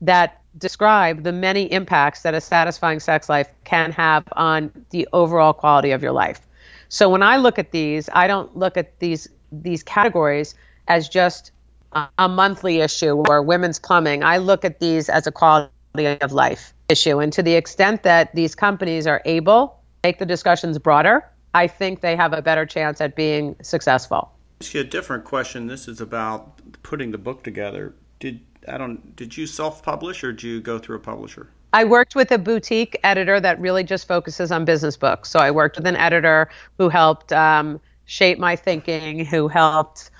[0.00, 5.52] that describe the many impacts that a satisfying sex life can have on the overall
[5.52, 6.40] quality of your life.
[6.88, 10.54] So when I look at these, I don't look at these these categories
[10.88, 11.52] as just
[11.92, 14.22] a, monthly issue or women's plumbing.
[14.22, 15.70] I look at these as a quality
[16.20, 17.18] of life issue.
[17.18, 21.66] And to the extent that these companies are able to make the discussions broader, I
[21.66, 24.32] think they have a better chance at being successful.
[24.60, 25.66] Ask you a different question.
[25.66, 27.94] This is about putting the book together.
[28.18, 31.48] Did I don't did you self-publish or did you go through a publisher?
[31.72, 35.30] I worked with a boutique editor that really just focuses on business books.
[35.30, 40.10] So I worked with an editor who helped um, shape my thinking, who helped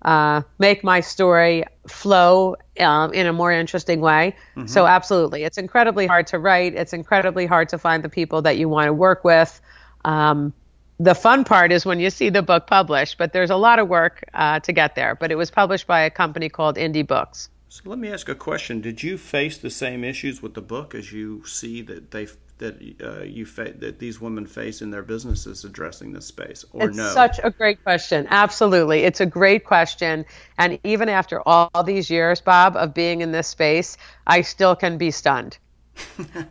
[0.00, 4.34] uh, make my story flow um, in a more interesting way.
[4.56, 4.66] Mm-hmm.
[4.68, 6.74] So absolutely, it's incredibly hard to write.
[6.74, 9.60] It's incredibly hard to find the people that you want to work with.
[10.02, 10.54] Um,
[10.98, 13.86] the fun part is when you see the book published, but there's a lot of
[13.86, 15.14] work uh, to get there.
[15.14, 17.50] But it was published by a company called Indie Books.
[17.68, 20.94] So let me ask a question: Did you face the same issues with the book
[20.94, 25.02] as you see that they that uh, you fa- that these women face in their
[25.02, 26.86] businesses addressing this space, or no?
[26.86, 27.08] it's no?
[27.10, 28.26] Such a great question.
[28.30, 30.24] Absolutely, it's a great question.
[30.58, 34.98] And even after all these years, Bob, of being in this space, I still can
[34.98, 35.58] be stunned.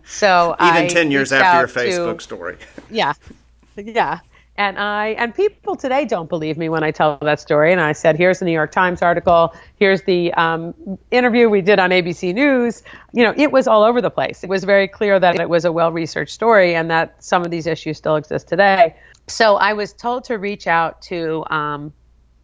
[0.05, 2.57] So even I ten years after your Facebook to, story.
[2.89, 3.13] yeah,
[3.75, 4.19] yeah.
[4.57, 7.73] And I and people today don't believe me when I tell that story.
[7.73, 9.53] And I said, here's the New York Times article.
[9.75, 10.73] Here's the um,
[11.11, 12.81] interview we did on ABC News.
[13.11, 14.43] You know, it was all over the place.
[14.43, 17.67] It was very clear that it was a well-researched story and that some of these
[17.67, 18.95] issues still exist today.
[19.27, 21.91] So I was told to reach out to um,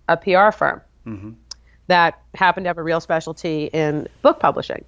[0.10, 1.32] a PR firm mm-hmm.
[1.88, 4.84] that happened to have a real specialty in book publishing.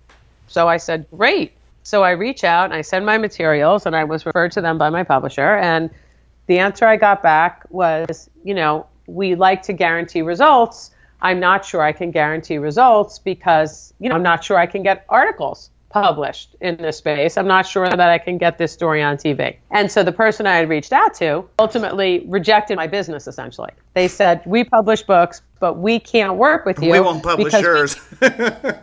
[0.47, 1.53] So I said, great.
[1.83, 4.77] So I reach out and I send my materials, and I was referred to them
[4.77, 5.89] by my publisher and
[6.47, 10.91] the answer I got back was, you know, we like to guarantee results.
[11.21, 14.83] I'm not sure I can guarantee results because, you know, I'm not sure I can
[14.83, 17.37] get articles published in this space.
[17.37, 19.55] I'm not sure that I can get this story on TV.
[19.69, 23.69] And so the person I had reached out to ultimately rejected my business essentially.
[23.93, 26.91] They said, We publish books, but we can't work with you.
[26.93, 27.95] We won't publish yours.
[28.19, 28.27] We,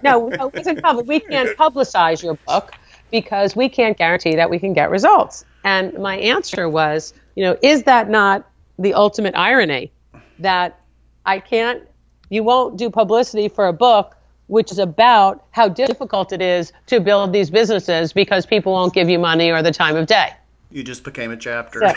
[0.03, 2.73] no, no, we, can publish, we can't publicize your book
[3.11, 5.45] because we can't guarantee that we can get results.
[5.65, 9.93] And my answer was, you know, is that not the ultimate irony
[10.39, 10.81] that
[11.27, 11.83] I can't,
[12.31, 14.17] you won't do publicity for a book
[14.51, 19.09] which is about how difficult it is to build these businesses because people won't give
[19.09, 20.33] you money or the time of day.
[20.73, 21.81] You just became a chapter.
[21.85, 21.95] yeah,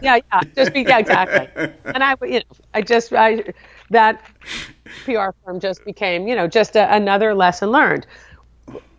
[0.02, 0.20] yeah,
[0.54, 1.72] just be, yeah, exactly.
[1.84, 2.42] And I, you know,
[2.74, 3.42] I just, I,
[3.90, 4.24] that
[5.04, 8.06] PR firm just became, you know, just a, another lesson learned.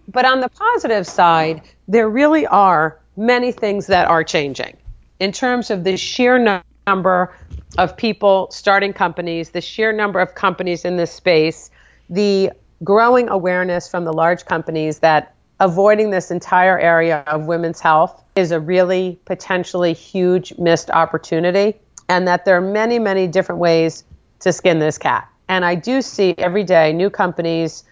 [0.09, 4.77] But on the positive side, there really are many things that are changing
[5.19, 7.35] in terms of the sheer number
[7.77, 11.69] of people starting companies, the sheer number of companies in this space,
[12.09, 12.49] the
[12.81, 18.51] growing awareness from the large companies that avoiding this entire area of women's health is
[18.51, 21.75] a really potentially huge missed opportunity,
[22.07, 24.05] and that there are many, many different ways
[24.39, 25.27] to skin this cat.
[25.49, 27.83] And I do see every day new companies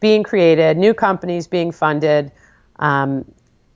[0.00, 2.30] being created, new companies being funded.
[2.78, 3.24] Um,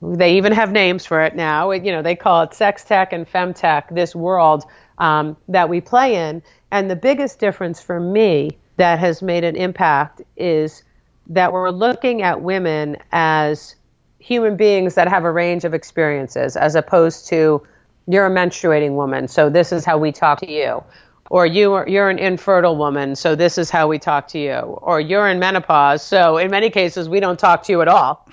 [0.02, 1.70] they even have names for it now.
[1.70, 4.64] You know, they call it sex tech and femtech, this world
[4.98, 6.42] um, that we play in.
[6.70, 10.82] And the biggest difference for me that has made an impact is
[11.28, 13.76] that we're looking at women as
[14.18, 17.62] human beings that have a range of experiences as opposed to
[18.06, 20.82] you're a menstruating woman, so this is how we talk to you.
[21.30, 24.56] Or you are, you're an infertile woman, so this is how we talk to you.
[24.56, 28.28] Or you're in menopause, so in many cases we don't talk to you at all.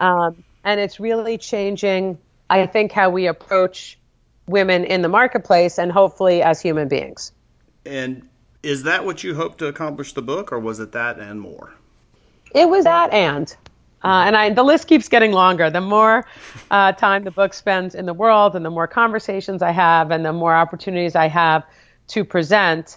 [0.00, 3.98] Um, and it's really changing, I think, how we approach
[4.46, 7.32] women in the marketplace and hopefully as human beings.
[7.86, 8.28] And
[8.62, 11.72] is that what you hope to accomplish the book, or was it that and more?
[12.54, 13.54] It was that and.
[14.04, 15.70] Uh, and I, the list keeps getting longer.
[15.70, 16.26] The more
[16.70, 20.24] uh, time the book spends in the world, and the more conversations I have, and
[20.24, 21.64] the more opportunities I have
[22.08, 22.96] to present,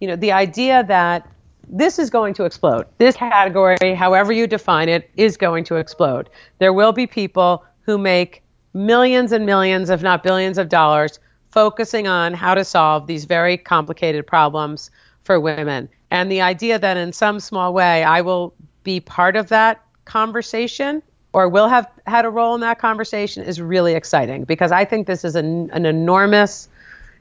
[0.00, 1.28] you know, the idea that
[1.68, 2.86] this is going to explode.
[2.98, 6.30] This category, however you define it, is going to explode.
[6.58, 8.42] There will be people who make
[8.74, 11.18] millions and millions, if not billions of dollars,
[11.50, 14.90] focusing on how to solve these very complicated problems
[15.24, 15.88] for women.
[16.10, 21.02] And the idea that in some small way I will be part of that conversation
[21.32, 25.06] or will have had a role in that conversation is really exciting because I think
[25.06, 26.68] this is an, an enormous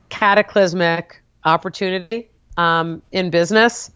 [0.09, 3.91] cataclysmic opportunity um, in business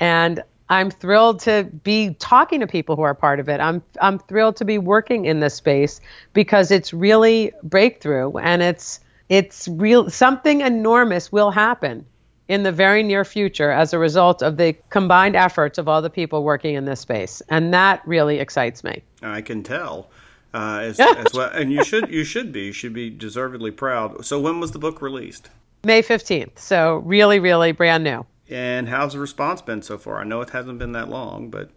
[0.00, 3.60] and I'm thrilled to be talking to people who are part of it.
[3.60, 6.00] I'm I'm thrilled to be working in this space
[6.32, 12.06] because it's really breakthrough and it's it's real something enormous will happen
[12.48, 16.10] in the very near future as a result of the combined efforts of all the
[16.10, 17.42] people working in this space.
[17.48, 19.02] And that really excites me.
[19.22, 20.10] I can tell.
[20.52, 24.24] Uh, as, as well, and you should you should be you should be deservedly proud.
[24.24, 25.50] So when was the book released?
[25.84, 26.58] May fifteenth.
[26.58, 28.24] So really, really brand new.
[28.50, 30.20] And how's the response been so far?
[30.20, 31.70] I know it hasn't been that long, but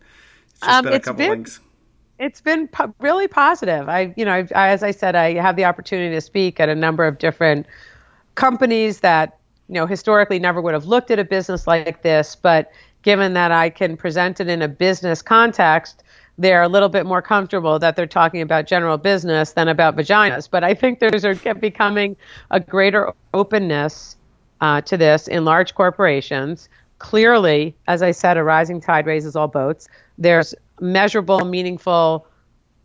[0.50, 1.60] it's just um, been a couple been, weeks.
[2.20, 3.88] It's been po- really positive.
[3.88, 6.76] I, you know, I, as I said, I have the opportunity to speak at a
[6.76, 7.68] number of different
[8.36, 9.38] companies that
[9.68, 13.52] you know historically never would have looked at a business like this, but given that
[13.52, 16.04] I can present it in a business context,
[16.38, 20.50] they're a little bit more comfortable that they're talking about general business than about vaginas.
[20.50, 22.18] But I think there's a, becoming
[22.52, 24.17] a greater openness
[24.62, 26.70] uh, to this in large corporations.
[27.00, 29.88] Clearly, as I said, a rising tide raises all boats.
[30.18, 32.28] There's measurable, meaningful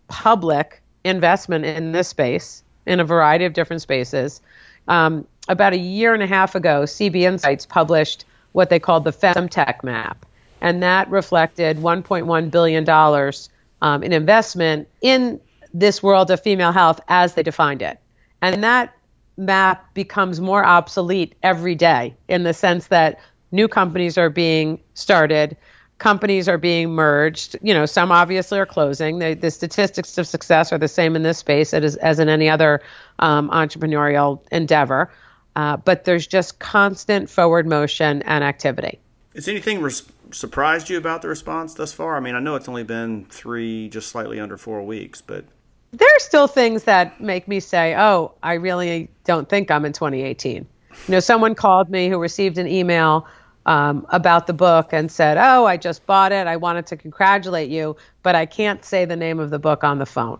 [0.08, 4.40] public investment in this space in a variety of different spaces.
[4.88, 9.12] Um, about a year and a half ago, CB Insights published what they called the
[9.12, 10.26] Femtech Map,
[10.60, 13.32] and that reflected $1.1 billion
[13.80, 15.40] um, in investment in
[15.72, 17.98] this world of female health as they defined it.
[18.42, 18.94] And that
[19.36, 23.18] map becomes more obsolete every day in the sense that
[23.50, 25.56] new companies are being started
[26.02, 27.56] companies are being merged.
[27.62, 29.20] You know some obviously are closing.
[29.20, 32.50] The, the statistics of success are the same in this space as, as in any
[32.50, 32.82] other
[33.20, 35.10] um, entrepreneurial endeavor.
[35.54, 38.98] Uh, but there's just constant forward motion and activity.
[39.34, 42.16] Has anything res- surprised you about the response thus far?
[42.16, 45.44] I mean i know it's only been three just slightly under four weeks but
[45.93, 49.93] there are still things that make me say, oh, I really don't think I'm in
[49.93, 50.57] 2018.
[50.57, 50.66] You
[51.09, 53.26] know, someone called me who received an email
[53.66, 56.47] um, about the book and said, oh, I just bought it.
[56.47, 59.99] I wanted to congratulate you, but I can't say the name of the book on
[59.99, 60.38] the phone.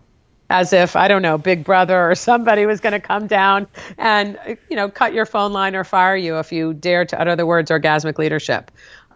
[0.49, 4.37] As if, I don't know, Big Brother or somebody was going to come down and,
[4.69, 7.45] you know, cut your phone line or fire you if you dare to utter the
[7.45, 8.71] words orgasmic leadership,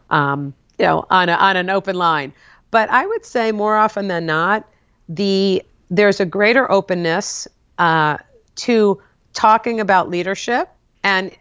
[0.09, 2.33] um, you know, on, a, on an open line.
[2.71, 4.67] But I would say more often than not,
[5.09, 8.17] the there's a greater openness uh,
[8.55, 9.01] to
[9.33, 10.69] talking about leadership.
[11.03, 11.31] And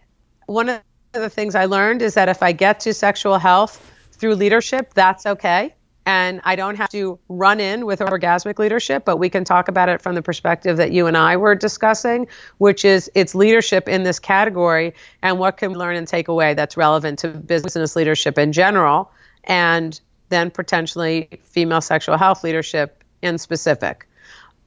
[0.46, 0.80] one of
[1.12, 3.82] the things I learned is that if I get to sexual health
[4.12, 5.74] through leadership, that's okay.
[6.08, 9.88] And I don't have to run in with orgasmic leadership, but we can talk about
[9.88, 12.28] it from the perspective that you and I were discussing,
[12.58, 16.54] which is it's leadership in this category and what can we learn and take away
[16.54, 19.10] that's relevant to business leadership in general,
[19.42, 24.06] and then potentially female sexual health leadership in specific.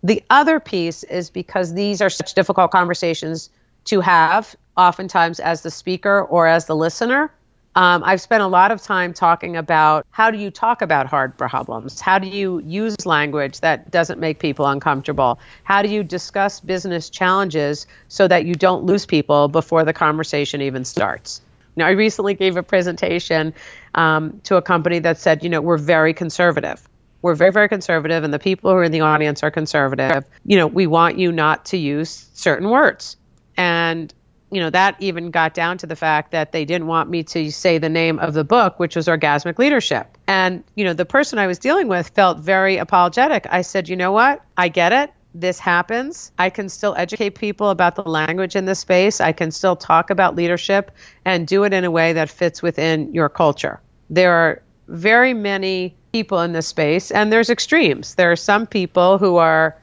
[0.03, 3.49] The other piece is because these are such difficult conversations
[3.85, 7.31] to have, oftentimes as the speaker or as the listener.
[7.75, 11.37] Um, I've spent a lot of time talking about how do you talk about hard
[11.37, 12.01] problems?
[12.01, 15.39] How do you use language that doesn't make people uncomfortable?
[15.63, 20.61] How do you discuss business challenges so that you don't lose people before the conversation
[20.61, 21.41] even starts?
[21.75, 23.53] Now, I recently gave a presentation
[23.93, 26.88] um, to a company that said, you know, we're very conservative
[27.21, 30.25] we're very very conservative and the people who are in the audience are conservative.
[30.45, 33.17] You know we want you not to use certain words.
[33.57, 34.13] And
[34.51, 37.51] you know that even got down to the fact that they didn't want me to
[37.51, 40.17] say the name of the book which was orgasmic leadership.
[40.27, 43.45] And you know the person i was dealing with felt very apologetic.
[43.49, 44.41] I said you know what?
[44.57, 45.11] I get it.
[45.35, 46.31] This happens.
[46.39, 49.21] I can still educate people about the language in this space.
[49.21, 50.91] I can still talk about leadership
[51.23, 53.79] and do it in a way that fits within your culture.
[54.09, 58.15] There are very many people in this space, and there's extremes.
[58.15, 59.77] There are some people who are,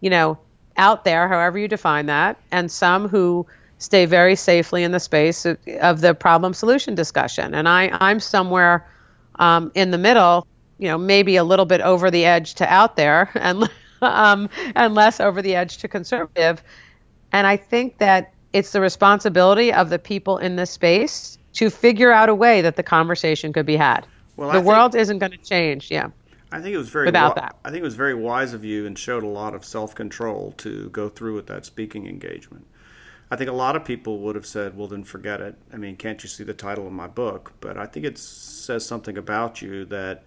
[0.00, 0.38] you know,
[0.76, 3.46] out there, however you define that, and some who
[3.78, 7.54] stay very safely in the space of, of the problem solution discussion.
[7.54, 8.86] And I, I'm somewhere
[9.36, 10.46] um, in the middle,
[10.78, 13.68] you know, maybe a little bit over the edge to out there, and
[14.02, 16.62] um, and less over the edge to conservative.
[17.32, 22.10] And I think that it's the responsibility of the people in this space to figure
[22.10, 24.06] out a way that the conversation could be had.
[24.40, 25.90] Well, the world isn't going to change.
[25.90, 26.08] Yeah.
[26.50, 27.56] I think it was very without that.
[27.62, 30.52] I think it was very wise of you and showed a lot of self control
[30.58, 32.66] to go through with that speaking engagement.
[33.30, 35.96] I think a lot of people would have said, "Well, then forget it." I mean,
[35.96, 37.52] can't you see the title of my book?
[37.60, 40.24] But I think it says something about you that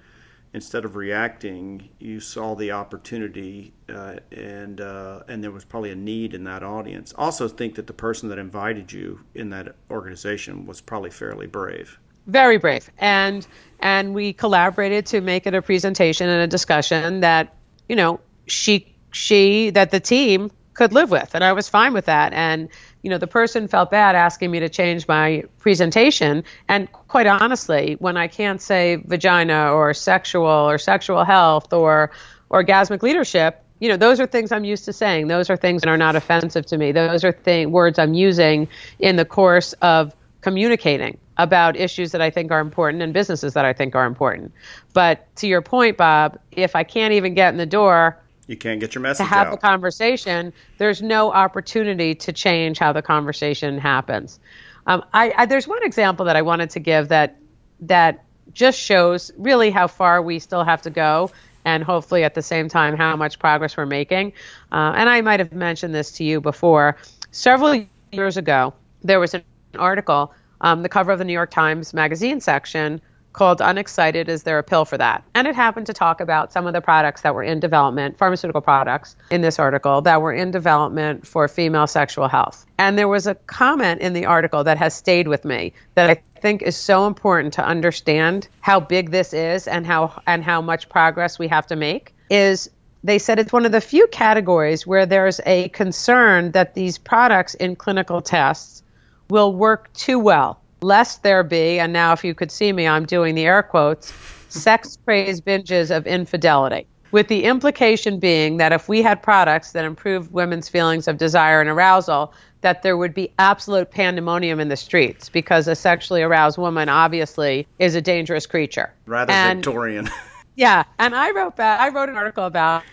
[0.53, 5.95] instead of reacting, you saw the opportunity, uh, and uh, and there was probably a
[5.95, 7.13] need in that audience.
[7.17, 11.97] Also, think that the person that invited you in that organization was probably fairly brave
[12.27, 12.89] very brave.
[12.97, 13.45] And
[13.79, 17.55] and we collaborated to make it a presentation and a discussion that
[17.89, 21.35] you know she she that the team could live with.
[21.35, 22.33] And i was fine with that.
[22.33, 22.69] And
[23.01, 26.43] you know the person felt bad asking me to change my presentation.
[26.67, 32.11] And quite honestly when i can't say vagina or sexual or sexual health or
[32.49, 35.27] orgasmic leadership you know those are things i'm used to saying.
[35.27, 36.93] Those are things that are not offensive to me.
[36.93, 42.29] Those are thing, words i'm using in the course of communicating about issues that I
[42.29, 44.51] think are important and businesses that I think are important.
[44.93, 48.79] But to your point, Bob, if I can't even get in the door, you can't
[48.79, 49.51] get your message to have out.
[49.51, 50.51] the conversation.
[50.77, 54.39] There's no opportunity to change how the conversation happens.
[54.85, 57.37] Um, I, I, there's one example that I wanted to give that
[57.79, 61.31] that just shows really how far we still have to go,
[61.63, 64.33] and hopefully at the same time how much progress we're making.
[64.71, 66.97] Uh, and I might have mentioned this to you before.
[67.31, 69.43] Several years ago, there was an
[69.77, 73.01] article, um, the cover of the New York Times Magazine section,
[73.33, 75.23] called Unexcited Is There a Pill for That?
[75.33, 78.61] And it happened to talk about some of the products that were in development, pharmaceutical
[78.61, 82.65] products in this article, that were in development for female sexual health.
[82.77, 86.21] And there was a comment in the article that has stayed with me that I
[86.41, 90.89] think is so important to understand how big this is and how and how much
[90.89, 92.69] progress we have to make is
[93.03, 97.53] they said it's one of the few categories where there's a concern that these products
[97.53, 98.82] in clinical tests
[99.29, 103.05] will work too well lest there be, and now if you could see me, I'm
[103.05, 104.13] doing the air quotes,
[104.49, 106.85] sex praise binges of infidelity.
[107.11, 111.61] With the implication being that if we had products that improved women's feelings of desire
[111.61, 116.57] and arousal, that there would be absolute pandemonium in the streets because a sexually aroused
[116.57, 118.91] woman obviously is a dangerous creature.
[119.05, 120.09] Rather and, Victorian.
[120.55, 121.79] yeah, and I wrote that.
[121.79, 122.83] I wrote an article about,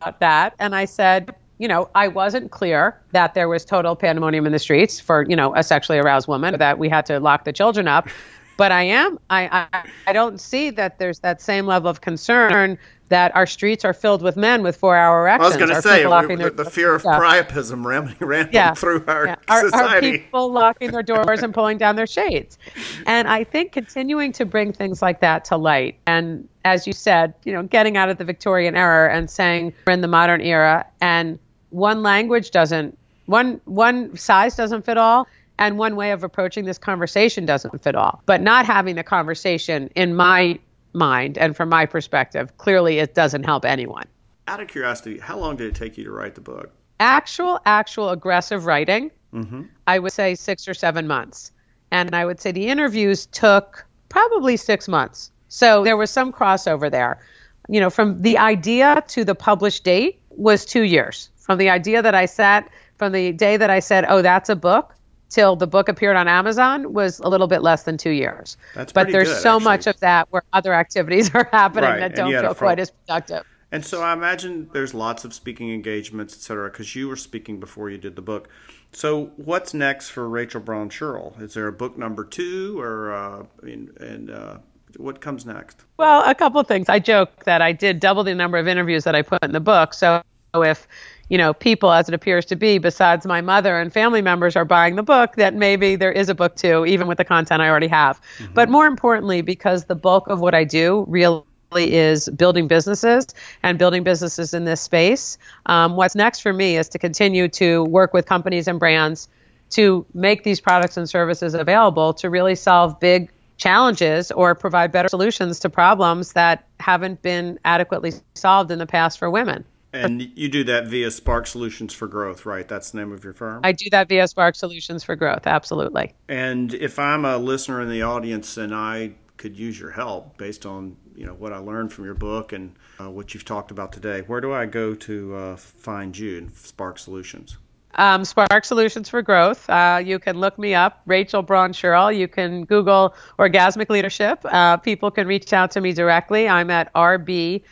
[0.00, 4.46] about that, and I said, you know, I wasn't clear that there was total pandemonium
[4.46, 7.44] in the streets for, you know, a sexually aroused woman, that we had to lock
[7.44, 8.08] the children up.
[8.56, 12.76] But I am, I, I, I don't see that there's that same level of concern
[13.08, 15.46] that our streets are filled with men with four-hour erections.
[15.46, 17.84] I was going to say we, the, the fear of priapism
[18.20, 18.74] ramping yeah.
[18.74, 19.60] through our yeah.
[19.60, 19.74] society.
[19.74, 22.58] Are, are people locking their doors and pulling down their shades?
[23.06, 27.32] And I think continuing to bring things like that to light, and as you said,
[27.44, 30.86] you know, getting out of the Victorian era and saying we're in the modern era,
[31.00, 31.38] and
[31.70, 35.26] one language doesn't one one size doesn't fit all
[35.58, 38.22] and one way of approaching this conversation doesn't fit all.
[38.26, 40.58] But not having the conversation in my
[40.92, 44.06] mind and from my perspective clearly it doesn't help anyone.
[44.48, 46.72] Out of curiosity how long did it take you to write the book?
[46.98, 49.62] Actual actual aggressive writing mm-hmm.
[49.86, 51.52] i would say six or seven months.
[51.92, 55.30] And i would say the interviews took probably six months.
[55.48, 57.20] So there was some crossover there.
[57.68, 62.02] You know from the idea to the published date was two years from the idea
[62.02, 64.94] that I sat, from the day that I said, oh, that's a book,
[65.30, 68.56] till the book appeared on Amazon was a little bit less than two years.
[68.74, 69.64] That's but there's good, so actually.
[69.64, 72.00] much of that where other activities are happening right.
[72.00, 73.44] that don't feel quite as productive.
[73.72, 77.60] And so I imagine there's lots of speaking engagements, et cetera, because you were speaking
[77.60, 78.48] before you did the book.
[78.92, 81.40] So what's next for Rachel Braun Scherl?
[81.40, 84.58] Is there a book number two, or uh, and, and uh,
[84.96, 85.84] what comes next?
[85.98, 86.88] Well, a couple of things.
[86.88, 89.60] I joke that I did double the number of interviews that I put in the
[89.60, 89.94] book.
[89.94, 90.22] So
[90.54, 90.88] if
[91.30, 94.64] you know, people as it appears to be, besides my mother and family members, are
[94.64, 97.68] buying the book, that maybe there is a book too, even with the content I
[97.68, 98.20] already have.
[98.38, 98.52] Mm-hmm.
[98.52, 101.44] But more importantly, because the bulk of what I do really
[101.76, 103.28] is building businesses
[103.62, 105.38] and building businesses in this space.
[105.66, 109.28] Um, what's next for me is to continue to work with companies and brands
[109.70, 115.08] to make these products and services available to really solve big challenges or provide better
[115.08, 119.64] solutions to problems that haven't been adequately solved in the past for women.
[119.92, 122.66] And you do that via Spark Solutions for Growth, right?
[122.66, 123.60] That's the name of your firm?
[123.64, 126.14] I do that via Spark Solutions for Growth, absolutely.
[126.28, 130.66] And if I'm a listener in the audience and I could use your help based
[130.66, 133.92] on you know what I learned from your book and uh, what you've talked about
[133.92, 137.56] today, where do I go to uh, find you in Spark Solutions?
[137.94, 139.68] Um, Spark Solutions for Growth.
[139.68, 142.16] Uh, you can look me up, Rachel Braun Scherl.
[142.16, 144.40] You can Google Orgasmic Leadership.
[144.44, 146.48] Uh, people can reach out to me directly.
[146.48, 147.64] I'm at RBSCHERL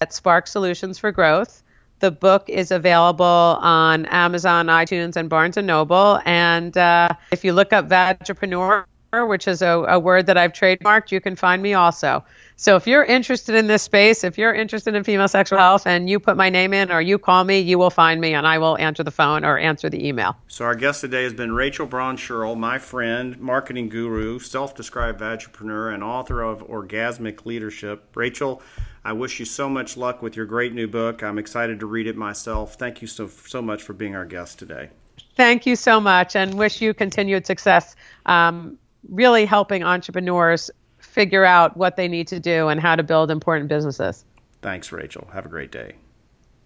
[0.00, 1.62] at Spark Solutions for Growth.
[2.00, 6.20] The book is available on Amazon, iTunes, and Barnes and Noble.
[6.26, 8.84] And uh, if you look up Vagipreneur,
[9.26, 12.22] which is a, a word that I've trademarked, you can find me also.
[12.58, 16.08] So if you're interested in this space, if you're interested in female sexual health and
[16.08, 18.56] you put my name in or you call me, you will find me and I
[18.56, 20.34] will answer the phone or answer the email.
[20.48, 25.90] So our guest today has been Rachel Braun Scherl, my friend, marketing guru, self-described entrepreneur,
[25.90, 28.04] and author of Orgasmic Leadership.
[28.14, 28.62] Rachel,
[29.04, 31.22] I wish you so much luck with your great new book.
[31.22, 32.76] I'm excited to read it myself.
[32.76, 34.88] Thank you so so much for being our guest today.
[35.36, 37.94] Thank you so much, and wish you continued success.
[38.24, 38.78] Um,
[39.10, 40.70] really helping entrepreneurs
[41.16, 44.24] figure out what they need to do and how to build important businesses.
[44.60, 45.26] Thanks, Rachel.
[45.32, 45.94] Have a great day.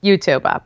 [0.02, 0.64] You too, Bob.